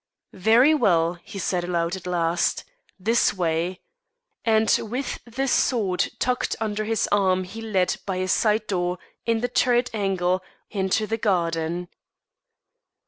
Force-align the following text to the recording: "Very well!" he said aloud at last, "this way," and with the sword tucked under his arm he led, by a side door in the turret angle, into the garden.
"Very 0.33 0.73
well!" 0.73 1.13
he 1.23 1.37
said 1.37 1.63
aloud 1.63 1.95
at 1.95 2.07
last, 2.07 2.63
"this 2.99 3.35
way," 3.35 3.81
and 4.43 4.75
with 4.81 5.19
the 5.25 5.47
sword 5.47 6.09
tucked 6.17 6.55
under 6.59 6.85
his 6.85 7.07
arm 7.11 7.43
he 7.43 7.61
led, 7.61 7.97
by 8.07 8.15
a 8.15 8.27
side 8.27 8.65
door 8.65 8.97
in 9.27 9.41
the 9.41 9.47
turret 9.47 9.91
angle, 9.93 10.41
into 10.71 11.05
the 11.05 11.19
garden. 11.19 11.87